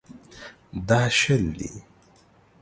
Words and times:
دا 0.87 1.01
شل 1.19 1.45
دي. 1.57 1.71